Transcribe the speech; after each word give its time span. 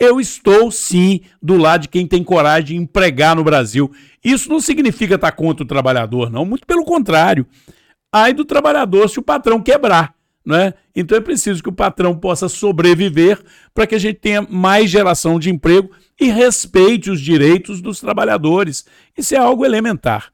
eu 0.00 0.18
estou 0.18 0.70
sim 0.70 1.20
do 1.42 1.58
lado 1.58 1.82
de 1.82 1.88
quem 1.88 2.06
tem 2.06 2.24
coragem 2.24 2.64
de 2.64 2.76
empregar 2.76 3.36
no 3.36 3.44
Brasil. 3.44 3.92
Isso 4.24 4.48
não 4.48 4.58
significa 4.58 5.16
estar 5.16 5.32
contra 5.32 5.62
o 5.62 5.68
trabalhador, 5.68 6.30
não, 6.30 6.46
muito 6.46 6.66
pelo 6.66 6.86
contrário. 6.86 7.46
Ai 8.10 8.32
do 8.32 8.46
trabalhador 8.46 9.10
se 9.10 9.18
o 9.18 9.22
patrão 9.22 9.60
quebrar. 9.60 10.14
Né? 10.44 10.72
Então 10.96 11.18
é 11.18 11.20
preciso 11.20 11.62
que 11.62 11.68
o 11.68 11.72
patrão 11.72 12.16
possa 12.16 12.48
sobreviver 12.48 13.38
para 13.74 13.86
que 13.86 13.94
a 13.94 13.98
gente 13.98 14.18
tenha 14.18 14.40
mais 14.40 14.88
geração 14.90 15.38
de 15.38 15.50
emprego 15.50 15.90
e 16.18 16.30
respeite 16.30 17.10
os 17.10 17.20
direitos 17.20 17.82
dos 17.82 18.00
trabalhadores. 18.00 18.86
Isso 19.16 19.34
é 19.34 19.38
algo 19.38 19.66
elementar. 19.66 20.32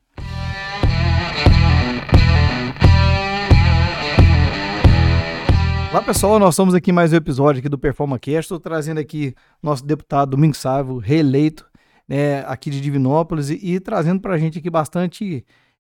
Olá 5.96 6.04
pessoal, 6.04 6.38
nós 6.38 6.52
estamos 6.52 6.74
aqui 6.74 6.92
mais 6.92 7.10
um 7.14 7.16
episódio 7.16 7.60
aqui 7.60 7.70
do 7.70 7.78
PerformaCast. 7.78 8.40
Estou 8.40 8.60
trazendo 8.60 9.00
aqui 9.00 9.34
nosso 9.62 9.82
deputado 9.82 10.32
Domingos 10.32 10.58
Sávio, 10.58 10.98
reeleito 10.98 11.66
né, 12.06 12.41
aqui 12.41 12.68
de 12.68 12.82
Divinópolis 12.82 13.48
e, 13.48 13.59
e 13.62 13.80
trazendo 13.80 14.20
para 14.20 14.34
a 14.34 14.37
gente 14.37 14.59
aqui 14.59 14.68
bastante, 14.68 15.42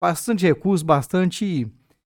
bastante 0.01 0.45
recurso, 0.45 0.83
bastante 0.83 1.71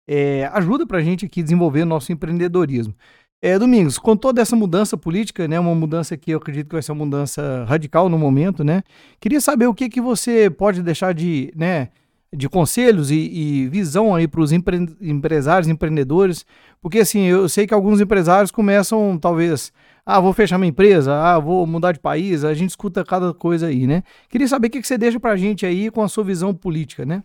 é, 0.04 0.50
ajuda 0.52 0.84
para 0.84 0.98
a 0.98 1.00
gente 1.00 1.26
aqui 1.26 1.44
desenvolver 1.44 1.84
nosso 1.84 2.10
empreendedorismo. 2.10 2.92
É, 3.40 3.56
Domingos, 3.56 4.00
com 4.00 4.16
toda 4.16 4.42
essa 4.42 4.56
mudança 4.56 4.96
política, 4.96 5.46
né, 5.46 5.60
uma 5.60 5.72
mudança 5.72 6.16
que 6.16 6.32
eu 6.32 6.38
acredito 6.38 6.66
que 6.66 6.74
vai 6.74 6.82
ser 6.82 6.90
uma 6.90 7.04
mudança 7.04 7.64
radical 7.68 8.08
no 8.08 8.18
momento, 8.18 8.64
né? 8.64 8.82
Queria 9.20 9.40
saber 9.40 9.68
o 9.68 9.74
que, 9.74 9.88
que 9.88 10.00
você 10.00 10.50
pode 10.50 10.82
deixar 10.82 11.14
de, 11.14 11.52
né, 11.54 11.90
de 12.36 12.48
conselhos 12.48 13.10
e, 13.10 13.16
e 13.16 13.68
visão 13.68 14.14
aí 14.14 14.28
para 14.28 14.40
os 14.40 14.52
empre 14.52 14.76
empresários, 15.00 15.68
empreendedores, 15.68 16.44
porque 16.80 16.98
assim, 16.98 17.22
eu 17.22 17.48
sei 17.48 17.66
que 17.66 17.74
alguns 17.74 18.00
empresários 18.00 18.50
começam, 18.50 19.18
talvez, 19.18 19.72
ah, 20.04 20.20
vou 20.20 20.32
fechar 20.32 20.58
minha 20.58 20.68
empresa, 20.68 21.14
ah, 21.14 21.38
vou 21.38 21.66
mudar 21.66 21.92
de 21.92 21.98
país, 21.98 22.44
a 22.44 22.54
gente 22.54 22.70
escuta 22.70 23.04
cada 23.04 23.32
coisa 23.32 23.68
aí, 23.68 23.86
né? 23.86 24.02
Queria 24.28 24.46
saber 24.46 24.68
o 24.68 24.70
que, 24.70 24.80
que 24.80 24.86
você 24.86 24.98
deixa 24.98 25.18
para 25.18 25.32
a 25.32 25.36
gente 25.36 25.64
aí 25.64 25.90
com 25.90 26.02
a 26.02 26.08
sua 26.08 26.22
visão 26.22 26.54
política, 26.54 27.04
né? 27.04 27.24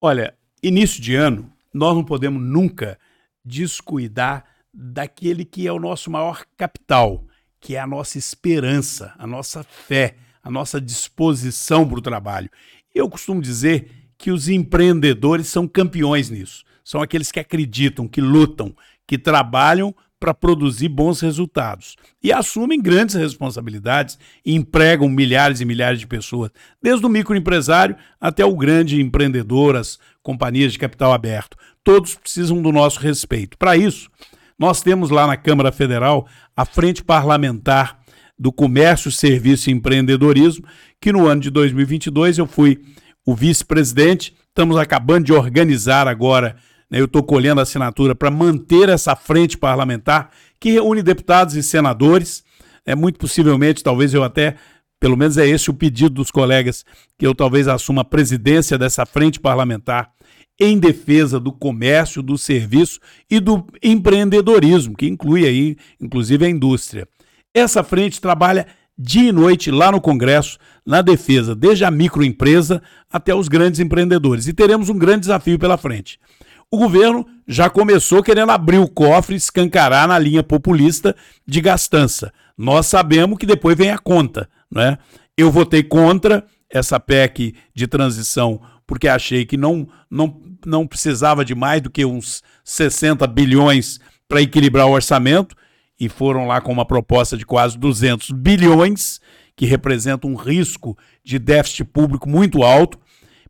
Olha, 0.00 0.34
início 0.62 1.02
de 1.02 1.14
ano, 1.14 1.50
nós 1.74 1.94
não 1.94 2.04
podemos 2.04 2.40
nunca 2.40 2.98
descuidar 3.44 4.44
daquele 4.72 5.44
que 5.44 5.66
é 5.66 5.72
o 5.72 5.80
nosso 5.80 6.10
maior 6.10 6.44
capital, 6.56 7.24
que 7.60 7.76
é 7.76 7.80
a 7.80 7.86
nossa 7.86 8.16
esperança, 8.16 9.12
a 9.18 9.26
nossa 9.26 9.62
fé, 9.62 10.16
a 10.42 10.50
nossa 10.50 10.80
disposição 10.80 11.88
para 11.88 11.98
o 11.98 12.02
trabalho. 12.02 12.48
Eu 12.94 13.10
costumo 13.10 13.42
dizer 13.42 13.95
que 14.18 14.30
os 14.30 14.48
empreendedores 14.48 15.48
são 15.48 15.66
campeões 15.66 16.30
nisso. 16.30 16.64
São 16.84 17.02
aqueles 17.02 17.32
que 17.32 17.40
acreditam, 17.40 18.06
que 18.06 18.20
lutam, 18.20 18.74
que 19.06 19.18
trabalham 19.18 19.94
para 20.18 20.32
produzir 20.32 20.88
bons 20.88 21.20
resultados 21.20 21.94
e 22.22 22.32
assumem 22.32 22.80
grandes 22.80 23.14
responsabilidades 23.14 24.18
e 24.44 24.54
empregam 24.54 25.08
milhares 25.08 25.60
e 25.60 25.64
milhares 25.64 26.00
de 26.00 26.06
pessoas, 26.06 26.50
desde 26.82 27.04
o 27.04 27.08
microempresário 27.08 27.96
até 28.20 28.44
o 28.44 28.56
grande 28.56 29.00
empreendedor, 29.00 29.76
as 29.76 29.98
companhias 30.22 30.72
de 30.72 30.78
capital 30.78 31.12
aberto. 31.12 31.56
Todos 31.84 32.14
precisam 32.14 32.62
do 32.62 32.72
nosso 32.72 32.98
respeito. 32.98 33.58
Para 33.58 33.76
isso, 33.76 34.08
nós 34.58 34.82
temos 34.82 35.10
lá 35.10 35.26
na 35.26 35.36
Câmara 35.36 35.70
Federal 35.70 36.26
a 36.56 36.64
Frente 36.64 37.04
Parlamentar 37.04 38.00
do 38.38 38.50
Comércio, 38.50 39.10
Serviço 39.10 39.70
e 39.70 39.72
Empreendedorismo, 39.72 40.66
que 41.00 41.12
no 41.12 41.26
ano 41.26 41.42
de 41.42 41.50
2022 41.50 42.38
eu 42.38 42.46
fui 42.46 42.80
o 43.26 43.34
vice-presidente. 43.34 44.34
Estamos 44.48 44.78
acabando 44.78 45.26
de 45.26 45.32
organizar 45.32 46.08
agora 46.08 46.56
né, 46.90 47.00
eu 47.00 47.06
estou 47.06 47.22
colhendo 47.22 47.60
assinatura 47.60 48.14
para 48.14 48.30
manter 48.30 48.88
essa 48.88 49.16
frente 49.16 49.58
parlamentar 49.58 50.30
que 50.60 50.70
reúne 50.70 51.02
deputados 51.02 51.54
e 51.56 51.62
senadores. 51.62 52.44
É 52.84 52.94
muito 52.94 53.18
possivelmente, 53.18 53.82
talvez 53.82 54.14
eu 54.14 54.22
até, 54.22 54.54
pelo 55.00 55.16
menos 55.16 55.36
é 55.36 55.46
esse 55.46 55.68
o 55.70 55.74
pedido 55.74 56.14
dos 56.14 56.30
colegas, 56.30 56.84
que 57.18 57.26
eu 57.26 57.34
talvez 57.34 57.66
assuma 57.66 58.02
a 58.02 58.04
presidência 58.04 58.78
dessa 58.78 59.04
frente 59.04 59.40
parlamentar 59.40 60.12
em 60.58 60.78
defesa 60.78 61.38
do 61.38 61.52
comércio, 61.52 62.22
do 62.22 62.38
serviço 62.38 62.98
e 63.30 63.40
do 63.40 63.66
empreendedorismo, 63.82 64.96
que 64.96 65.06
inclui 65.06 65.44
aí, 65.46 65.76
inclusive, 66.00 66.46
a 66.46 66.48
indústria. 66.48 67.06
Essa 67.54 67.82
frente 67.82 68.20
trabalha 68.20 68.66
dia 68.98 69.28
e 69.28 69.32
noite 69.32 69.70
lá 69.70 69.92
no 69.92 70.00
Congresso, 70.00 70.58
na 70.84 71.02
defesa, 71.02 71.54
desde 71.54 71.84
a 71.84 71.90
microempresa 71.90 72.82
até 73.10 73.34
os 73.34 73.48
grandes 73.48 73.80
empreendedores. 73.80 74.46
E 74.46 74.52
teremos 74.52 74.88
um 74.88 74.98
grande 74.98 75.20
desafio 75.20 75.58
pela 75.58 75.76
frente 75.76 76.18
o 76.70 76.78
governo 76.78 77.26
já 77.46 77.70
começou 77.70 78.22
querendo 78.22 78.50
abrir 78.50 78.78
o 78.78 78.88
cofre 78.88 79.36
escancarar 79.36 80.08
na 80.08 80.18
linha 80.18 80.42
populista 80.42 81.14
de 81.46 81.60
gastança. 81.60 82.32
Nós 82.56 82.86
sabemos 82.86 83.38
que 83.38 83.46
depois 83.46 83.76
vem 83.76 83.90
a 83.90 83.98
conta. 83.98 84.48
Né? 84.70 84.98
Eu 85.36 85.50
votei 85.50 85.82
contra 85.82 86.44
essa 86.68 86.98
PEC 86.98 87.54
de 87.74 87.86
transição 87.86 88.60
porque 88.86 89.08
achei 89.08 89.44
que 89.44 89.56
não, 89.56 89.88
não, 90.10 90.40
não 90.64 90.86
precisava 90.86 91.44
de 91.44 91.54
mais 91.54 91.82
do 91.82 91.90
que 91.90 92.04
uns 92.04 92.42
60 92.64 93.26
bilhões 93.26 94.00
para 94.28 94.42
equilibrar 94.42 94.86
o 94.86 94.92
orçamento 94.92 95.54
e 95.98 96.08
foram 96.08 96.46
lá 96.46 96.60
com 96.60 96.72
uma 96.72 96.84
proposta 96.84 97.36
de 97.36 97.46
quase 97.46 97.78
200 97.78 98.30
bilhões, 98.30 99.20
que 99.56 99.64
representa 99.64 100.26
um 100.26 100.34
risco 100.34 100.96
de 101.24 101.38
déficit 101.38 101.84
público 101.84 102.28
muito 102.28 102.62
alto. 102.62 102.98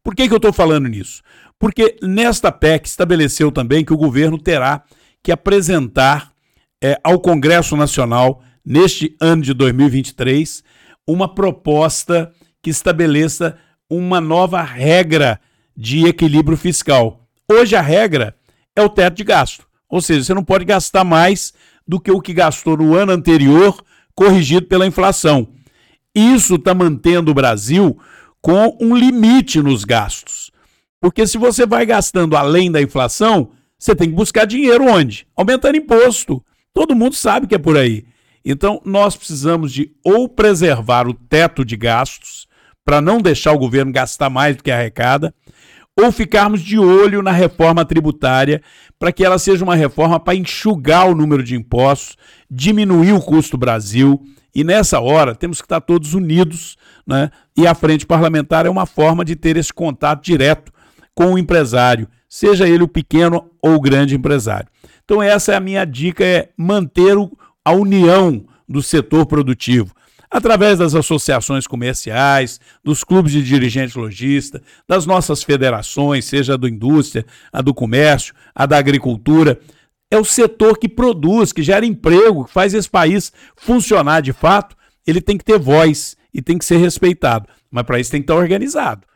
Por 0.02 0.14
que, 0.14 0.28
que 0.28 0.32
eu 0.32 0.38
estou 0.38 0.52
falando 0.52 0.88
nisso? 0.88 1.22
Porque 1.58 1.96
nesta 2.02 2.52
PEC 2.52 2.86
estabeleceu 2.86 3.50
também 3.50 3.84
que 3.84 3.92
o 3.92 3.96
governo 3.96 4.38
terá 4.38 4.84
que 5.22 5.32
apresentar 5.32 6.32
é, 6.82 7.00
ao 7.02 7.18
Congresso 7.18 7.76
Nacional, 7.76 8.42
neste 8.64 9.16
ano 9.20 9.42
de 9.42 9.52
2023, 9.54 10.62
uma 11.06 11.32
proposta 11.32 12.32
que 12.62 12.70
estabeleça 12.70 13.58
uma 13.88 14.20
nova 14.20 14.62
regra 14.62 15.40
de 15.76 16.06
equilíbrio 16.06 16.56
fiscal. 16.56 17.26
Hoje 17.50 17.76
a 17.76 17.80
regra 17.80 18.36
é 18.74 18.82
o 18.82 18.88
teto 18.88 19.16
de 19.16 19.24
gasto, 19.24 19.66
ou 19.88 20.00
seja, 20.00 20.24
você 20.24 20.34
não 20.34 20.44
pode 20.44 20.64
gastar 20.64 21.04
mais 21.04 21.54
do 21.86 22.00
que 22.00 22.10
o 22.10 22.20
que 22.20 22.32
gastou 22.32 22.76
no 22.76 22.94
ano 22.94 23.12
anterior, 23.12 23.82
corrigido 24.14 24.66
pela 24.66 24.86
inflação. 24.86 25.48
Isso 26.14 26.54
está 26.54 26.74
mantendo 26.74 27.30
o 27.30 27.34
Brasil 27.34 27.98
com 28.40 28.76
um 28.80 28.96
limite 28.96 29.60
nos 29.60 29.84
gastos. 29.84 30.50
Porque 31.00 31.26
se 31.26 31.36
você 31.36 31.66
vai 31.66 31.84
gastando 31.84 32.36
além 32.36 32.70
da 32.70 32.80
inflação, 32.80 33.50
você 33.78 33.94
tem 33.94 34.08
que 34.08 34.14
buscar 34.14 34.46
dinheiro 34.46 34.84
onde? 34.84 35.26
Aumentando 35.36 35.76
imposto. 35.76 36.42
Todo 36.72 36.94
mundo 36.94 37.14
sabe 37.14 37.46
que 37.46 37.54
é 37.54 37.58
por 37.58 37.76
aí. 37.76 38.04
Então, 38.44 38.80
nós 38.84 39.16
precisamos 39.16 39.72
de 39.72 39.90
ou 40.04 40.28
preservar 40.28 41.08
o 41.08 41.14
teto 41.14 41.64
de 41.64 41.76
gastos, 41.76 42.46
para 42.84 43.00
não 43.00 43.20
deixar 43.20 43.52
o 43.52 43.58
governo 43.58 43.92
gastar 43.92 44.30
mais 44.30 44.56
do 44.56 44.62
que 44.62 44.70
arrecada, 44.70 45.34
ou 45.96 46.12
ficarmos 46.12 46.60
de 46.60 46.78
olho 46.78 47.22
na 47.22 47.32
reforma 47.32 47.84
tributária, 47.84 48.60
para 48.98 49.10
que 49.10 49.24
ela 49.24 49.38
seja 49.38 49.64
uma 49.64 49.74
reforma 49.74 50.20
para 50.20 50.34
enxugar 50.34 51.08
o 51.08 51.14
número 51.14 51.42
de 51.42 51.56
impostos, 51.56 52.16
diminuir 52.50 53.12
o 53.12 53.20
custo 53.20 53.56
Brasil. 53.56 54.22
E 54.54 54.62
nessa 54.62 55.00
hora 55.00 55.34
temos 55.34 55.60
que 55.60 55.64
estar 55.64 55.80
todos 55.80 56.12
unidos, 56.12 56.76
né? 57.06 57.30
E 57.56 57.66
a 57.66 57.74
frente 57.74 58.06
parlamentar 58.06 58.66
é 58.66 58.70
uma 58.70 58.84
forma 58.84 59.24
de 59.24 59.34
ter 59.34 59.56
esse 59.56 59.72
contato 59.72 60.22
direto 60.22 60.70
com 61.14 61.32
o 61.32 61.38
empresário, 61.38 62.08
seja 62.28 62.68
ele 62.68 62.82
o 62.82 62.88
pequeno 62.88 63.50
ou 63.62 63.74
o 63.74 63.80
grande 63.80 64.14
empresário. 64.14 64.68
Então 65.04 65.22
essa 65.22 65.52
é 65.52 65.56
a 65.56 65.60
minha 65.60 65.84
dica, 65.86 66.22
é 66.22 66.50
manter 66.56 67.16
a 67.64 67.72
união 67.72 68.44
do 68.68 68.82
setor 68.82 69.24
produtivo 69.24 69.95
através 70.30 70.78
das 70.78 70.94
associações 70.94 71.66
comerciais, 71.66 72.60
dos 72.82 73.04
clubes 73.04 73.32
de 73.32 73.42
dirigentes 73.42 73.94
lojistas, 73.94 74.60
das 74.88 75.06
nossas 75.06 75.42
federações, 75.42 76.24
seja 76.24 76.54
a 76.54 76.56
do 76.56 76.68
indústria, 76.68 77.24
a 77.52 77.60
do 77.60 77.72
comércio, 77.72 78.34
a 78.54 78.66
da 78.66 78.78
agricultura. 78.78 79.60
É 80.10 80.18
o 80.18 80.24
setor 80.24 80.78
que 80.78 80.88
produz, 80.88 81.52
que 81.52 81.62
gera 81.62 81.84
emprego, 81.84 82.44
que 82.44 82.52
faz 82.52 82.74
esse 82.74 82.88
país 82.88 83.32
funcionar 83.56 84.20
de 84.20 84.32
fato. 84.32 84.76
Ele 85.06 85.20
tem 85.20 85.36
que 85.36 85.44
ter 85.44 85.58
voz 85.58 86.16
e 86.32 86.42
tem 86.42 86.58
que 86.58 86.64
ser 86.64 86.76
respeitado. 86.76 87.48
Mas 87.70 87.84
para 87.84 87.98
isso 87.98 88.10
tem 88.10 88.20
que 88.20 88.24
estar 88.24 88.40
organizado. 88.40 89.06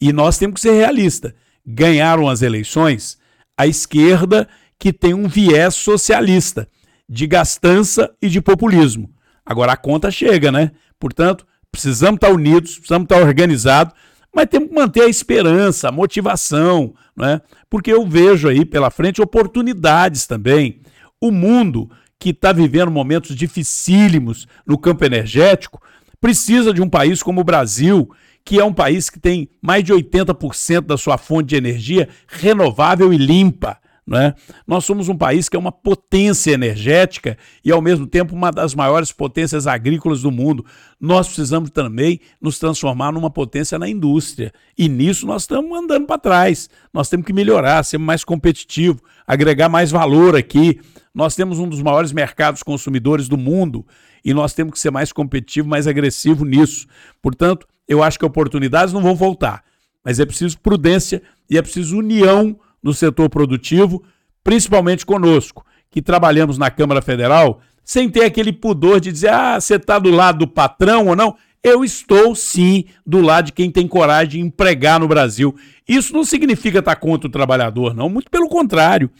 E 0.00 0.12
nós 0.12 0.38
temos 0.38 0.54
que 0.54 0.60
ser 0.60 0.72
realistas 0.72 1.32
ganharam 1.66 2.28
as 2.28 2.42
eleições 2.42 3.18
a 3.56 3.66
esquerda 3.66 4.48
que 4.78 4.92
tem 4.92 5.14
um 5.14 5.28
viés 5.28 5.74
socialista, 5.74 6.68
de 7.08 7.26
gastança 7.26 8.12
e 8.20 8.28
de 8.28 8.40
populismo. 8.40 9.13
Agora 9.44 9.72
a 9.72 9.76
conta 9.76 10.10
chega, 10.10 10.50
né? 10.50 10.70
Portanto, 10.98 11.46
precisamos 11.70 12.16
estar 12.16 12.32
unidos, 12.32 12.76
precisamos 12.76 13.04
estar 13.04 13.20
organizados, 13.22 13.94
mas 14.34 14.46
temos 14.46 14.68
que 14.68 14.74
manter 14.74 15.02
a 15.02 15.08
esperança, 15.08 15.88
a 15.88 15.92
motivação, 15.92 16.94
né? 17.16 17.40
Porque 17.68 17.92
eu 17.92 18.06
vejo 18.06 18.48
aí 18.48 18.64
pela 18.64 18.90
frente 18.90 19.22
oportunidades 19.22 20.26
também. 20.26 20.80
O 21.20 21.30
mundo 21.30 21.90
que 22.18 22.30
está 22.30 22.52
vivendo 22.52 22.90
momentos 22.90 23.36
dificílimos 23.36 24.46
no 24.66 24.78
campo 24.78 25.04
energético 25.04 25.80
precisa 26.20 26.72
de 26.72 26.80
um 26.80 26.88
país 26.88 27.22
como 27.22 27.42
o 27.42 27.44
Brasil, 27.44 28.10
que 28.44 28.58
é 28.58 28.64
um 28.64 28.72
país 28.72 29.10
que 29.10 29.20
tem 29.20 29.48
mais 29.60 29.84
de 29.84 29.92
80% 29.92 30.82
da 30.82 30.96
sua 30.96 31.18
fonte 31.18 31.48
de 31.48 31.56
energia 31.56 32.08
renovável 32.26 33.12
e 33.12 33.18
limpa. 33.18 33.78
É? 34.12 34.34
Nós 34.66 34.84
somos 34.84 35.08
um 35.08 35.16
país 35.16 35.48
que 35.48 35.56
é 35.56 35.58
uma 35.58 35.72
potência 35.72 36.52
energética 36.52 37.38
e, 37.64 37.72
ao 37.72 37.80
mesmo 37.80 38.06
tempo, 38.06 38.34
uma 38.34 38.50
das 38.50 38.74
maiores 38.74 39.10
potências 39.10 39.66
agrícolas 39.66 40.20
do 40.20 40.30
mundo. 40.30 40.64
Nós 41.00 41.26
precisamos 41.26 41.70
também 41.70 42.20
nos 42.38 42.58
transformar 42.58 43.12
numa 43.12 43.30
potência 43.30 43.78
na 43.78 43.88
indústria. 43.88 44.52
E 44.76 44.90
nisso 44.90 45.26
nós 45.26 45.42
estamos 45.42 45.78
andando 45.78 46.06
para 46.06 46.18
trás. 46.18 46.68
Nós 46.92 47.08
temos 47.08 47.24
que 47.24 47.32
melhorar, 47.32 47.82
ser 47.82 47.96
mais 47.96 48.24
competitivo, 48.24 49.00
agregar 49.26 49.70
mais 49.70 49.90
valor 49.90 50.36
aqui. 50.36 50.80
Nós 51.14 51.34
temos 51.34 51.58
um 51.58 51.68
dos 51.68 51.80
maiores 51.80 52.12
mercados 52.12 52.62
consumidores 52.62 53.26
do 53.26 53.38
mundo 53.38 53.86
e 54.22 54.34
nós 54.34 54.52
temos 54.52 54.74
que 54.74 54.80
ser 54.80 54.90
mais 54.90 55.12
competitivo, 55.12 55.66
mais 55.66 55.86
agressivo 55.86 56.44
nisso. 56.44 56.86
Portanto, 57.22 57.66
eu 57.88 58.02
acho 58.02 58.18
que 58.18 58.24
oportunidades 58.24 58.92
não 58.92 59.00
vão 59.00 59.14
voltar, 59.14 59.62
mas 60.04 60.20
é 60.20 60.26
preciso 60.26 60.58
prudência 60.58 61.22
e 61.48 61.56
é 61.56 61.62
preciso 61.62 61.96
união 61.98 62.58
no 62.84 62.92
setor 62.92 63.30
produtivo, 63.30 64.02
principalmente 64.44 65.06
conosco, 65.06 65.64
que 65.90 66.02
trabalhamos 66.02 66.58
na 66.58 66.70
Câmara 66.70 67.00
Federal, 67.00 67.62
sem 67.82 68.10
ter 68.10 68.24
aquele 68.24 68.52
pudor 68.52 69.00
de 69.00 69.10
dizer, 69.10 69.30
ah, 69.30 69.58
você 69.58 69.76
está 69.76 69.98
do 69.98 70.10
lado 70.10 70.40
do 70.40 70.46
patrão 70.46 71.06
ou 71.06 71.16
não. 71.16 71.34
Eu 71.62 71.82
estou 71.82 72.34
sim 72.34 72.84
do 73.06 73.22
lado 73.22 73.46
de 73.46 73.52
quem 73.52 73.70
tem 73.70 73.88
coragem 73.88 74.28
de 74.28 74.40
empregar 74.40 75.00
no 75.00 75.08
Brasil. 75.08 75.56
Isso 75.88 76.12
não 76.12 76.24
significa 76.24 76.80
estar 76.80 76.96
contra 76.96 77.26
o 77.26 77.32
trabalhador, 77.32 77.94
não, 77.94 78.10
muito 78.10 78.30
pelo 78.30 78.50
contrário. 78.50 79.10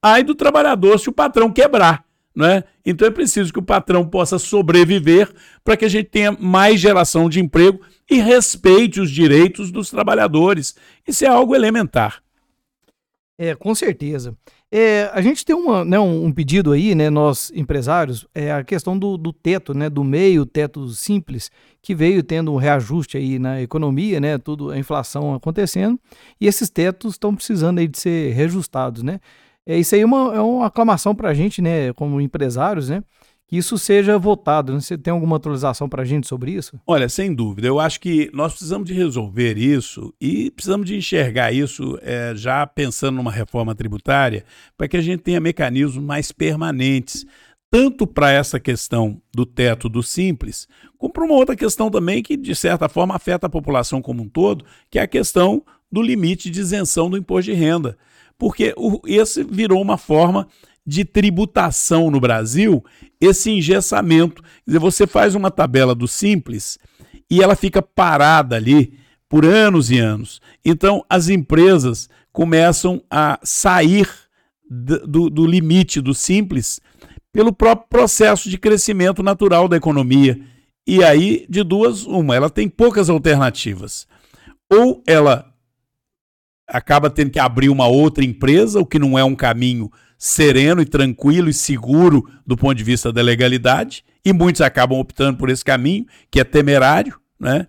Ai 0.00 0.22
do 0.22 0.34
trabalhador 0.34 0.98
se 1.00 1.08
o 1.08 1.12
patrão 1.12 1.50
quebrar. 1.50 2.04
Né? 2.34 2.62
Então 2.86 3.08
é 3.08 3.10
preciso 3.10 3.52
que 3.52 3.58
o 3.58 3.62
patrão 3.62 4.06
possa 4.06 4.38
sobreviver 4.38 5.28
para 5.64 5.76
que 5.76 5.84
a 5.84 5.88
gente 5.88 6.08
tenha 6.10 6.30
mais 6.30 6.78
geração 6.78 7.28
de 7.28 7.40
emprego 7.40 7.80
e 8.08 8.20
respeite 8.20 9.00
os 9.00 9.10
direitos 9.10 9.72
dos 9.72 9.90
trabalhadores. 9.90 10.76
Isso 11.06 11.24
é 11.24 11.28
algo 11.28 11.56
elementar. 11.56 12.22
É, 13.42 13.54
com 13.54 13.74
certeza. 13.74 14.36
É, 14.70 15.04
a 15.14 15.22
gente 15.22 15.46
tem 15.46 15.56
uma, 15.56 15.82
né, 15.82 15.98
um, 15.98 16.26
um, 16.26 16.30
pedido 16.30 16.72
aí, 16.72 16.94
né, 16.94 17.08
nós 17.08 17.50
empresários, 17.54 18.26
é 18.34 18.52
a 18.52 18.62
questão 18.62 18.98
do, 18.98 19.16
do 19.16 19.32
teto, 19.32 19.72
né, 19.72 19.88
do 19.88 20.04
meio 20.04 20.44
teto 20.44 20.86
simples, 20.88 21.50
que 21.80 21.94
veio 21.94 22.22
tendo 22.22 22.52
um 22.52 22.56
reajuste 22.56 23.16
aí 23.16 23.38
na 23.38 23.62
economia, 23.62 24.20
né, 24.20 24.36
tudo 24.36 24.70
a 24.70 24.78
inflação 24.78 25.34
acontecendo, 25.34 25.98
e 26.38 26.46
esses 26.46 26.68
tetos 26.68 27.14
estão 27.14 27.34
precisando 27.34 27.78
aí 27.78 27.88
de 27.88 27.98
ser 27.98 28.34
reajustados, 28.34 29.02
né. 29.02 29.18
É, 29.64 29.78
isso 29.78 29.94
aí 29.94 30.02
é 30.02 30.04
uma, 30.04 30.34
é 30.34 30.40
uma 30.42 30.66
aclamação 30.66 31.14
para 31.14 31.30
a 31.30 31.34
gente, 31.34 31.62
né, 31.62 31.94
como 31.94 32.20
empresários, 32.20 32.90
né, 32.90 33.02
que 33.50 33.56
isso 33.56 33.76
seja 33.76 34.16
votado. 34.16 34.80
Você 34.80 34.96
tem 34.96 35.10
alguma 35.10 35.34
atualização 35.34 35.88
para 35.88 36.02
a 36.02 36.04
gente 36.04 36.28
sobre 36.28 36.52
isso? 36.52 36.80
Olha, 36.86 37.08
sem 37.08 37.34
dúvida. 37.34 37.66
Eu 37.66 37.80
acho 37.80 38.00
que 38.00 38.30
nós 38.32 38.52
precisamos 38.52 38.86
de 38.86 38.94
resolver 38.94 39.58
isso 39.58 40.14
e 40.20 40.52
precisamos 40.52 40.86
de 40.86 40.94
enxergar 40.94 41.52
isso 41.52 41.98
é, 42.00 42.32
já 42.36 42.64
pensando 42.64 43.16
numa 43.16 43.32
reforma 43.32 43.74
tributária 43.74 44.44
para 44.78 44.86
que 44.86 44.96
a 44.96 45.00
gente 45.00 45.24
tenha 45.24 45.40
mecanismos 45.40 46.02
mais 46.02 46.30
permanentes, 46.30 47.26
tanto 47.68 48.06
para 48.06 48.30
essa 48.30 48.60
questão 48.60 49.20
do 49.34 49.44
teto 49.44 49.88
do 49.88 50.00
simples, 50.00 50.68
como 50.96 51.12
para 51.12 51.24
uma 51.24 51.34
outra 51.34 51.56
questão 51.56 51.90
também 51.90 52.22
que, 52.22 52.36
de 52.36 52.54
certa 52.54 52.88
forma, 52.88 53.16
afeta 53.16 53.48
a 53.48 53.50
população 53.50 54.00
como 54.00 54.22
um 54.22 54.28
todo, 54.28 54.64
que 54.88 54.96
é 54.96 55.02
a 55.02 55.08
questão 55.08 55.64
do 55.90 56.00
limite 56.00 56.48
de 56.50 56.60
isenção 56.60 57.10
do 57.10 57.16
imposto 57.16 57.50
de 57.50 57.56
renda. 57.56 57.98
Porque 58.38 58.72
o, 58.76 59.00
esse 59.06 59.42
virou 59.42 59.82
uma 59.82 59.98
forma 59.98 60.46
de 60.90 61.04
tributação 61.04 62.10
no 62.10 62.18
Brasil 62.18 62.84
esse 63.20 63.48
engessamento. 63.48 64.42
Quer 64.42 64.50
dizer, 64.66 64.78
você 64.80 65.06
faz 65.06 65.36
uma 65.36 65.48
tabela 65.48 65.94
do 65.94 66.08
simples 66.08 66.80
e 67.30 67.40
ela 67.40 67.54
fica 67.54 67.80
parada 67.80 68.56
ali 68.56 68.98
por 69.28 69.44
anos 69.44 69.92
e 69.92 70.00
anos. 70.00 70.40
Então, 70.64 71.04
as 71.08 71.28
empresas 71.28 72.08
começam 72.32 73.00
a 73.08 73.38
sair 73.44 74.08
do, 74.68 75.30
do 75.30 75.46
limite 75.46 76.00
do 76.00 76.12
simples 76.12 76.80
pelo 77.32 77.52
próprio 77.52 77.86
processo 77.88 78.50
de 78.50 78.58
crescimento 78.58 79.22
natural 79.22 79.68
da 79.68 79.76
economia. 79.76 80.40
E 80.84 81.04
aí, 81.04 81.46
de 81.48 81.62
duas, 81.62 82.04
uma, 82.04 82.34
ela 82.34 82.50
tem 82.50 82.68
poucas 82.68 83.08
alternativas. 83.08 84.08
Ou 84.68 85.04
ela 85.06 85.54
acaba 86.66 87.08
tendo 87.08 87.30
que 87.30 87.38
abrir 87.38 87.68
uma 87.68 87.86
outra 87.86 88.24
empresa, 88.24 88.80
o 88.80 88.86
que 88.86 88.98
não 88.98 89.16
é 89.16 89.22
um 89.22 89.36
caminho 89.36 89.88
sereno 90.22 90.82
e 90.82 90.84
tranquilo 90.84 91.48
e 91.48 91.54
seguro 91.54 92.30
do 92.46 92.54
ponto 92.54 92.74
de 92.74 92.84
vista 92.84 93.10
da 93.10 93.22
legalidade, 93.22 94.04
e 94.22 94.34
muitos 94.34 94.60
acabam 94.60 94.98
optando 94.98 95.38
por 95.38 95.48
esse 95.48 95.64
caminho, 95.64 96.04
que 96.30 96.38
é 96.38 96.44
temerário, 96.44 97.18
né? 97.40 97.66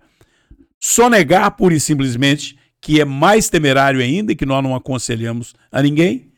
Sonegar 0.78 1.50
pura 1.56 1.72
e 1.72 1.80
simplesmente, 1.80 2.58
que 2.78 3.00
é 3.00 3.06
mais 3.06 3.48
temerário 3.48 4.02
ainda 4.02 4.32
e 4.32 4.36
que 4.36 4.44
nós 4.44 4.62
não 4.62 4.74
aconselhamos 4.74 5.54
a 5.70 5.80
ninguém, 5.80 6.30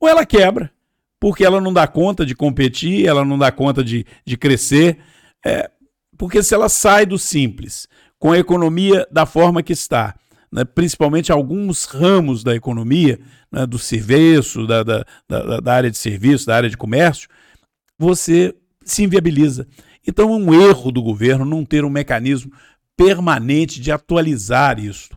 ou 0.00 0.08
ela 0.08 0.26
quebra, 0.26 0.72
porque 1.20 1.44
ela 1.44 1.60
não 1.60 1.72
dá 1.72 1.86
conta 1.86 2.26
de 2.26 2.34
competir, 2.34 3.06
ela 3.06 3.24
não 3.24 3.38
dá 3.38 3.52
conta 3.52 3.84
de, 3.84 4.04
de 4.26 4.36
crescer, 4.36 4.98
é, 5.46 5.70
porque 6.18 6.42
se 6.42 6.52
ela 6.52 6.68
sai 6.68 7.06
do 7.06 7.16
simples, 7.16 7.86
com 8.18 8.32
a 8.32 8.38
economia 8.38 9.06
da 9.08 9.24
forma 9.24 9.62
que 9.62 9.72
está, 9.72 10.16
né, 10.52 10.64
principalmente 10.64 11.30
alguns 11.30 11.84
ramos 11.84 12.42
da 12.42 12.54
economia, 12.54 13.20
né, 13.50 13.66
do 13.66 13.78
serviço, 13.78 14.66
da, 14.66 14.82
da, 14.82 15.04
da, 15.28 15.60
da, 15.60 15.74
área 15.74 15.90
de 15.90 15.98
serviço, 15.98 16.46
da 16.46 16.56
área 16.56 16.68
de 16.68 16.76
comércio, 16.76 17.28
você 17.98 18.54
se 18.84 19.04
inviabiliza. 19.04 19.66
Então 20.06 20.32
é 20.32 20.36
um 20.36 20.54
erro 20.54 20.90
do 20.90 21.02
governo 21.02 21.44
não 21.44 21.64
ter 21.64 21.84
um 21.84 21.90
mecanismo 21.90 22.52
permanente 22.96 23.80
de 23.80 23.92
atualizar 23.92 24.78
isso. 24.78 25.10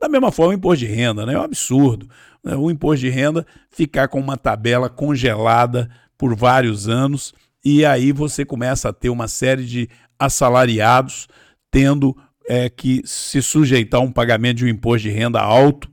Da 0.00 0.08
mesma 0.08 0.30
forma, 0.30 0.52
o 0.52 0.56
imposto 0.56 0.84
de 0.84 0.92
renda, 0.92 1.24
né? 1.24 1.34
é 1.34 1.38
um 1.38 1.42
absurdo. 1.42 2.08
Né? 2.44 2.54
O 2.54 2.70
imposto 2.70 3.00
de 3.00 3.08
renda 3.08 3.46
ficar 3.70 4.08
com 4.08 4.20
uma 4.20 4.36
tabela 4.36 4.90
congelada 4.90 5.90
por 6.18 6.34
vários 6.34 6.88
anos 6.88 7.34
e 7.64 7.84
aí 7.84 8.12
você 8.12 8.44
começa 8.44 8.88
a 8.88 8.92
ter 8.92 9.08
uma 9.08 9.26
série 9.26 9.64
de 9.64 9.88
assalariados 10.18 11.26
tendo 11.70 12.16
é, 12.48 12.68
que 12.68 13.02
se 13.04 13.42
sujeitar 13.42 14.00
a 14.00 14.04
um 14.04 14.12
pagamento 14.12 14.58
de 14.58 14.64
um 14.64 14.68
imposto 14.68 15.08
de 15.08 15.14
renda 15.14 15.40
alto 15.40 15.90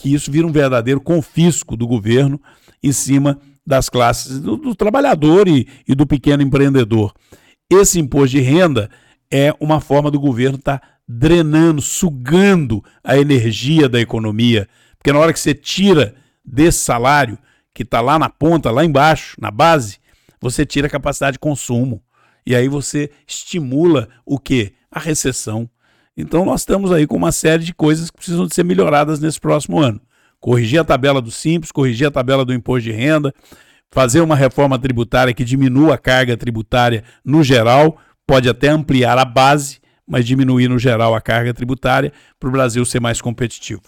que 0.00 0.14
isso 0.14 0.30
vira 0.30 0.46
um 0.46 0.52
verdadeiro 0.52 1.00
confisco 1.00 1.76
do 1.76 1.86
governo 1.86 2.40
em 2.82 2.90
cima 2.90 3.38
das 3.66 3.90
classes 3.90 4.40
do, 4.40 4.56
do 4.56 4.74
trabalhador 4.74 5.46
e, 5.46 5.68
e, 5.86 5.94
do 5.94 6.06
pequeno 6.06 6.42
empreendedor. 6.42 7.12
Esse 7.70 8.00
imposto 8.00 8.30
de 8.30 8.40
renda 8.40 8.90
é 9.30 9.54
uma 9.60 9.80
forma 9.80 10.10
do 10.10 10.18
governo 10.18 10.56
estar 10.56 10.78
tá 10.78 10.88
drenando, 11.06 11.82
sugando 11.82 12.82
a 13.04 13.18
energia 13.18 13.88
da 13.88 14.00
economia, 14.00 14.66
porque 14.96 15.12
na 15.12 15.18
hora 15.18 15.32
que 15.32 15.40
você 15.40 15.52
tira 15.52 16.14
desse 16.44 16.78
salário 16.78 17.38
que 17.74 17.82
está 17.82 18.00
lá 18.00 18.18
na 18.18 18.30
ponta, 18.30 18.70
lá 18.70 18.84
embaixo, 18.84 19.36
na 19.38 19.50
base, 19.50 19.98
você 20.40 20.64
tira 20.64 20.86
a 20.86 20.90
capacidade 20.90 21.34
de 21.34 21.38
consumo. 21.38 22.02
E 22.46 22.56
aí 22.56 22.68
você 22.68 23.10
estimula 23.26 24.08
o 24.24 24.38
que? 24.38 24.72
A 24.90 24.98
recessão. 24.98 25.68
Então 26.20 26.44
nós 26.44 26.60
estamos 26.60 26.92
aí 26.92 27.06
com 27.06 27.16
uma 27.16 27.32
série 27.32 27.64
de 27.64 27.74
coisas 27.74 28.10
que 28.10 28.16
precisam 28.16 28.46
de 28.46 28.54
ser 28.54 28.64
melhoradas 28.64 29.18
nesse 29.18 29.40
próximo 29.40 29.78
ano. 29.80 30.00
Corrigir 30.38 30.80
a 30.80 30.84
tabela 30.84 31.20
do 31.20 31.30
Simples, 31.30 31.72
corrigir 31.72 32.06
a 32.06 32.10
tabela 32.10 32.44
do 32.44 32.52
imposto 32.52 32.82
de 32.82 32.92
renda, 32.92 33.34
fazer 33.90 34.20
uma 34.20 34.36
reforma 34.36 34.78
tributária 34.78 35.34
que 35.34 35.44
diminua 35.44 35.94
a 35.94 35.98
carga 35.98 36.36
tributária 36.36 37.04
no 37.24 37.42
geral, 37.42 37.98
pode 38.26 38.48
até 38.48 38.68
ampliar 38.68 39.18
a 39.18 39.24
base, 39.24 39.80
mas 40.06 40.26
diminuir 40.26 40.68
no 40.68 40.78
geral 40.78 41.14
a 41.14 41.20
carga 41.20 41.52
tributária 41.52 42.12
para 42.38 42.48
o 42.48 42.52
Brasil 42.52 42.84
ser 42.84 43.00
mais 43.00 43.20
competitivo. 43.20 43.82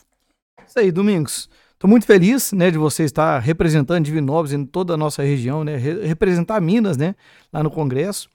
Isso 0.67 0.79
aí, 0.79 0.91
Domingos. 0.91 1.49
Estou 1.73 1.91
muito 1.91 2.07
feliz 2.07 2.53
né, 2.53 2.71
de 2.71 2.79
você 2.79 3.03
estar 3.03 3.41
representando 3.41 4.05
Divinópolis 4.05 4.53
em 4.53 4.65
toda 4.65 4.95
a 4.95 4.97
nossa 4.97 5.23
região, 5.23 5.65
né, 5.65 5.77
representar 5.77 6.61
Minas 6.61 6.97
né, 6.97 7.15
lá 7.53 7.63
no 7.63 7.71
Congresso 7.71 8.29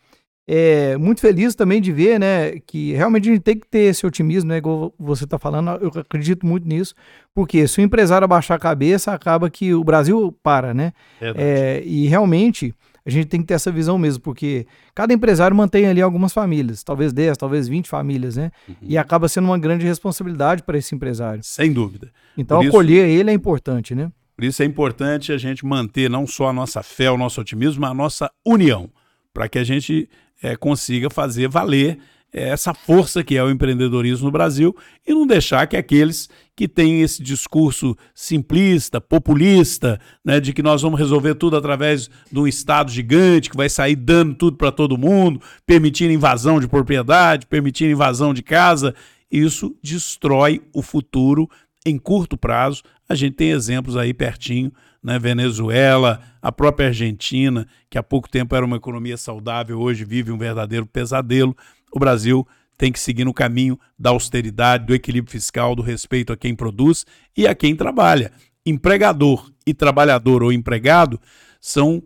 é, 0.48 0.96
muito 0.96 1.20
feliz 1.20 1.54
também 1.56 1.82
de 1.82 1.92
ver, 1.92 2.18
né, 2.18 2.60
que 2.66 2.94
realmente 2.94 3.28
a 3.28 3.34
gente 3.34 3.44
tem 3.44 3.60
que 3.60 3.68
ter 3.68 3.90
esse 3.90 4.08
otimismo, 4.08 4.50
né, 4.50 4.58
igual 4.58 4.94
você 4.98 5.26
está 5.26 5.38
falando, 5.38 5.72
eu 5.82 5.92
acredito 6.00 6.46
muito 6.46 6.66
nisso, 6.66 6.96
porque 7.36 7.68
se 7.68 7.82
o 7.82 7.84
empresário 7.84 8.24
abaixar 8.24 8.56
a 8.56 8.60
cabeça, 8.60 9.12
acaba 9.12 9.50
que 9.50 9.74
o 9.74 9.84
Brasil 9.84 10.34
para, 10.42 10.74
né, 10.74 10.94
é, 11.20 11.84
e 11.86 12.08
realmente 12.08 12.74
a 13.06 13.10
gente 13.10 13.28
tem 13.28 13.42
que 13.42 13.48
ter 13.48 13.56
essa 13.56 13.72
visão 13.72 13.98
mesmo, 13.98 14.22
porque 14.22 14.66
cada 14.96 15.14
empresário 15.14 15.56
mantém 15.56 15.86
ali 15.86 16.02
algumas 16.02 16.32
famílias, 16.32 16.82
talvez 16.82 17.12
10, 17.12 17.38
talvez 17.38 17.68
20 17.68 17.90
famílias, 17.90 18.38
né, 18.38 18.50
uhum. 18.70 18.76
e 18.82 18.98
acaba 18.98 19.28
sendo 19.28 19.46
uma 19.46 19.58
grande 19.58 19.86
responsabilidade 19.86 20.64
para 20.64 20.78
esse 20.78 20.96
empresário. 20.96 21.42
Sem 21.44 21.74
dúvida. 21.74 22.10
Então 22.38 22.60
Por 22.62 22.68
acolher 22.68 23.06
isso... 23.06 23.20
ele 23.20 23.32
é 23.32 23.34
importante, 23.34 23.94
né. 23.94 24.10
Por 24.38 24.46
isso 24.46 24.62
é 24.62 24.66
importante 24.66 25.34
a 25.34 25.38
gente 25.38 25.66
manter 25.66 26.10
não 26.10 26.26
só 26.26 26.50
a 26.50 26.54
nossa 26.54 26.84
fé, 26.84 27.10
o 27.12 27.18
nosso 27.18 27.42
otimismo, 27.42 27.82
mas 27.82 27.92
a 27.92 27.94
nossa 27.94 28.32
união, 28.46 28.90
para 29.34 29.50
que 29.50 29.58
a 29.58 29.64
gente 29.64 30.08
é, 30.42 30.56
consiga 30.56 31.10
fazer 31.10 31.48
valer 31.48 32.00
é, 32.34 32.50
essa 32.50 32.74
força 32.74 33.24
que 33.24 33.38
é 33.38 33.44
o 33.44 33.50
empreendedorismo 33.50 34.26
no 34.26 34.32
Brasil 34.32 34.76
e 35.08 35.14
não 35.14 35.26
deixar 35.26 35.66
que 35.66 35.78
aqueles 35.78 36.30
que 36.56 36.68
têm 36.68 37.02
esse 37.02 37.24
discurso 37.24 37.96
simplista, 38.14 39.00
populista, 39.00 40.00
né, 40.26 40.40
de 40.40 40.52
que 40.52 40.62
nós 40.62 40.82
vamos 40.82 41.00
resolver 41.00 41.36
tudo 41.36 41.56
através 41.56 42.10
de 42.32 42.40
um 42.40 42.48
Estado 42.48 42.92
gigante 42.92 43.50
que 43.50 43.58
vai 43.58 43.70
sair 43.70 43.96
dando 43.96 44.36
tudo 44.36 44.58
para 44.58 44.72
todo 44.72 44.98
mundo, 44.98 45.42
permitindo 45.66 46.12
invasão 46.12 46.60
de 46.60 46.68
propriedade, 46.68 47.48
permitindo 47.48 47.92
invasão 47.92 48.34
de 48.34 48.44
casa, 48.44 48.94
isso 49.32 49.76
destrói 49.82 50.62
o 50.74 50.82
futuro 50.82 51.50
em 51.86 51.98
curto 51.98 52.38
prazo. 52.38 52.84
A 53.08 53.16
gente 53.16 53.36
tem 53.36 53.52
exemplos 53.52 53.96
aí 53.96 54.14
pertinho 54.14 54.72
né? 55.04 55.20
Venezuela, 55.20 56.22
a 56.42 56.52
própria 56.52 56.88
Argentina, 56.88 57.68
que 57.90 57.98
há 57.98 58.04
pouco 58.04 58.30
tempo 58.30 58.56
era 58.56 58.66
uma 58.66 58.78
economia 58.78 59.18
saudável, 59.18 59.80
hoje 59.80 60.06
vive 60.06 60.32
um 60.32 60.38
verdadeiro 60.38 60.86
pesadelo. 60.86 61.56
O 61.92 62.00
Brasil 62.00 62.48
tem 62.78 62.92
que 62.92 63.00
seguir 63.00 63.26
no 63.26 63.34
caminho 63.34 63.80
da 63.98 64.12
austeridade, 64.12 64.86
do 64.86 64.94
equilíbrio 64.94 65.32
fiscal, 65.32 65.76
do 65.76 65.82
respeito 65.82 66.32
a 66.32 66.38
quem 66.38 66.56
produz 66.56 67.06
e 67.36 67.48
a 67.48 67.56
quem 67.56 67.76
trabalha. 67.76 68.32
Empregador 68.66 69.52
e 69.66 69.74
trabalhador 69.74 70.44
ou 70.44 70.52
empregado 70.52 71.20
são 71.60 72.04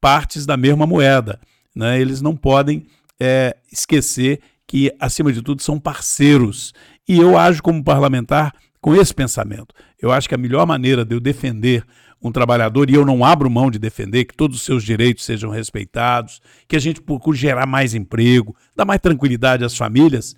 partes 0.00 0.46
da 0.46 0.56
mesma 0.56 0.86
moeda. 0.86 1.40
Né? 1.74 2.00
Eles 2.00 2.22
não 2.22 2.34
podem 2.34 2.86
é, 3.20 3.56
esquecer 3.70 4.40
que, 4.66 4.92
acima 4.98 5.32
de 5.32 5.42
tudo, 5.42 5.62
são 5.62 5.78
parceiros. 5.78 6.72
E 7.08 7.18
eu 7.18 7.38
ajo 7.38 7.62
como 7.62 7.84
parlamentar 7.84 8.54
com 8.80 8.94
esse 8.94 9.14
pensamento. 9.14 9.74
Eu 10.00 10.12
acho 10.12 10.28
que 10.28 10.34
a 10.34 10.38
melhor 10.38 10.66
maneira 10.66 11.04
de 11.04 11.14
eu 11.14 11.20
defender 11.20 11.84
um 12.22 12.32
trabalhador, 12.32 12.90
e 12.90 12.94
eu 12.94 13.04
não 13.04 13.24
abro 13.24 13.50
mão 13.50 13.70
de 13.70 13.78
defender 13.78 14.24
que 14.24 14.36
todos 14.36 14.56
os 14.56 14.62
seus 14.64 14.82
direitos 14.82 15.24
sejam 15.24 15.50
respeitados, 15.50 16.40
que 16.66 16.74
a 16.74 16.78
gente 16.78 17.00
procure 17.00 17.36
gerar 17.36 17.66
mais 17.66 17.94
emprego, 17.94 18.56
dar 18.74 18.84
mais 18.84 19.00
tranquilidade 19.00 19.64
às 19.64 19.76
famílias, 19.76 20.34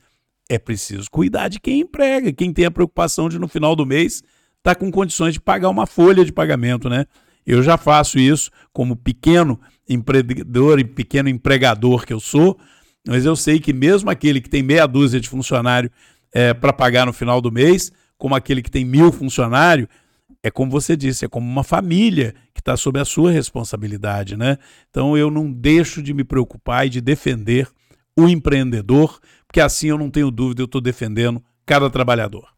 é 0.49 0.59
preciso 0.59 1.11
cuidar 1.11 1.49
de 1.49 1.61
quem 1.61 1.81
emprega, 1.81 2.33
quem 2.33 2.53
tem 2.53 2.65
a 2.65 2.71
preocupação 2.71 3.29
de 3.29 3.39
no 3.39 3.47
final 3.47 3.77
do 3.77 3.87
mês 3.87 4.23
estar 4.59 4.75
tá 4.75 4.75
com 4.75 4.91
condições 4.91 5.35
de 5.35 5.41
pagar 5.41 5.69
uma 5.69 5.87
folha 5.87 6.25
de 6.25 6.33
pagamento, 6.33 6.89
né? 6.89 7.05
Eu 7.47 7.63
já 7.63 7.77
faço 7.77 8.19
isso 8.19 8.51
como 8.73 8.97
pequeno 8.97 9.59
empreendedor 9.89 10.79
e 10.79 10.85
pequeno 10.85 11.29
empregador 11.29 12.05
que 12.05 12.13
eu 12.13 12.21
sou, 12.21 12.59
mas 13.07 13.25
eu 13.25 13.35
sei 13.37 13.59
que 13.59 13.73
mesmo 13.73 14.11
aquele 14.11 14.41
que 14.41 14.51
tem 14.51 14.63
meia 14.63 14.87
dúzia 14.87 15.21
de 15.21 15.29
funcionário 15.29 15.91
é, 16.33 16.53
para 16.53 16.73
pagar 16.73 17.07
no 17.07 17.13
final 17.13 17.41
do 17.41 17.51
mês, 17.51 17.91
como 18.19 18.35
aquele 18.35 18.63
que 18.63 18.71
tem 18.71 18.85
mil 18.85 19.11
funcionários, 19.13 19.89
é 20.43 20.51
como 20.51 20.71
você 20.71 20.97
disse, 20.97 21.25
é 21.25 21.29
como 21.29 21.47
uma 21.47 21.65
família 21.65 22.35
que 22.53 22.61
está 22.61 22.77
sob 22.77 22.99
a 22.99 23.05
sua 23.05 23.31
responsabilidade, 23.31 24.37
né? 24.37 24.59
Então 24.91 25.17
eu 25.17 25.31
não 25.31 25.51
deixo 25.51 26.03
de 26.03 26.13
me 26.13 26.25
preocupar 26.25 26.87
e 26.87 26.91
de 26.91 27.01
defender 27.01 27.69
o 28.17 28.29
empreendedor, 28.29 29.19
porque 29.47 29.61
assim 29.61 29.89
eu 29.89 29.99
não 29.99 30.11
tenho 30.11 30.31
dúvida, 30.31 30.63
eu 30.63 30.67
estou 30.67 30.81
defendendo 30.81 31.43
cada 31.65 31.89
trabalhador. 31.89 32.49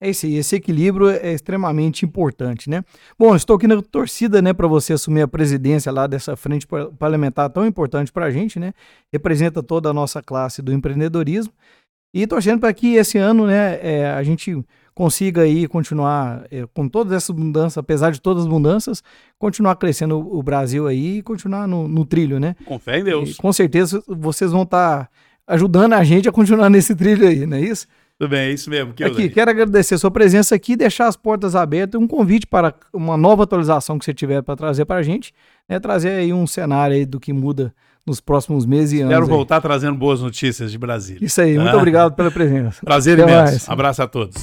É 0.00 0.10
isso 0.10 0.26
aí, 0.26 0.34
esse 0.34 0.56
equilíbrio 0.56 1.08
é 1.08 1.32
extremamente 1.32 2.04
importante, 2.04 2.68
né? 2.68 2.84
Bom, 3.18 3.34
estou 3.34 3.56
aqui 3.56 3.66
na 3.66 3.80
torcida, 3.80 4.42
né, 4.42 4.52
para 4.52 4.66
você 4.66 4.92
assumir 4.92 5.22
a 5.22 5.28
presidência 5.28 5.90
lá 5.90 6.06
dessa 6.06 6.36
frente 6.36 6.66
parlamentar 6.98 7.48
tão 7.48 7.64
importante 7.64 8.12
para 8.12 8.26
a 8.26 8.30
gente, 8.30 8.58
né? 8.58 8.74
Representa 9.12 9.62
toda 9.62 9.88
a 9.88 9.94
nossa 9.94 10.22
classe 10.22 10.60
do 10.60 10.72
empreendedorismo 10.72 11.52
e 12.14 12.28
torcendo 12.28 12.60
para 12.60 12.72
que 12.72 12.94
esse 12.94 13.18
ano, 13.18 13.44
né, 13.44 13.78
é, 13.82 14.06
a 14.06 14.22
gente 14.22 14.56
consiga 14.94 15.42
aí 15.42 15.66
continuar 15.66 16.46
é, 16.48 16.64
com 16.72 16.88
todas 16.88 17.12
essas 17.12 17.34
mudanças, 17.34 17.76
apesar 17.76 18.12
de 18.12 18.20
todas 18.20 18.44
as 18.44 18.48
mudanças, 18.48 19.02
continuar 19.36 19.74
crescendo 19.74 20.16
o 20.16 20.40
Brasil 20.40 20.86
aí 20.86 21.18
e 21.18 21.22
continuar 21.22 21.66
no, 21.66 21.88
no 21.88 22.04
trilho, 22.04 22.38
né? 22.38 22.54
Com 22.64 22.78
fé 22.78 23.00
em 23.00 23.04
Deus. 23.04 23.30
E, 23.30 23.34
com 23.34 23.52
certeza 23.52 24.00
vocês 24.06 24.52
vão 24.52 24.62
estar 24.62 25.06
tá 25.06 25.10
ajudando 25.48 25.94
a 25.94 26.04
gente 26.04 26.28
a 26.28 26.32
continuar 26.32 26.70
nesse 26.70 26.94
trilho 26.94 27.26
aí, 27.26 27.44
não 27.44 27.56
é 27.56 27.60
isso? 27.62 27.88
Tudo 28.16 28.30
bem, 28.30 28.50
é 28.50 28.52
isso 28.52 28.70
mesmo. 28.70 28.94
Que 28.94 29.02
aqui, 29.02 29.28
quero 29.28 29.50
agradecer 29.50 29.96
a 29.96 29.98
sua 29.98 30.10
presença 30.10 30.54
aqui, 30.54 30.76
deixar 30.76 31.08
as 31.08 31.16
portas 31.16 31.56
abertas, 31.56 32.00
um 32.00 32.06
convite 32.06 32.46
para 32.46 32.72
uma 32.92 33.16
nova 33.16 33.42
atualização 33.42 33.98
que 33.98 34.04
você 34.04 34.14
tiver 34.14 34.40
para 34.40 34.54
trazer 34.54 34.84
para 34.84 35.00
a 35.00 35.02
gente, 35.02 35.34
né, 35.68 35.80
trazer 35.80 36.10
aí 36.10 36.32
um 36.32 36.46
cenário 36.46 36.94
aí 36.94 37.04
do 37.04 37.18
que 37.18 37.32
muda 37.32 37.74
nos 38.06 38.20
próximos 38.20 38.66
meses 38.66 38.92
e 38.92 39.02
anos. 39.02 39.14
Quero 39.14 39.26
voltar 39.26 39.60
trazendo 39.60 39.96
boas 39.96 40.20
notícias 40.20 40.70
de 40.70 40.78
Brasília. 40.78 41.24
Isso 41.24 41.40
aí, 41.40 41.58
muito 41.58 41.74
ah. 41.74 41.78
obrigado 41.78 42.14
pela 42.14 42.30
presença. 42.30 42.80
Prazer 42.84 43.20
Até 43.20 43.32
imenso. 43.32 43.52
Mais. 43.52 43.68
Abraço 43.68 44.02
a 44.02 44.06
todos. 44.06 44.34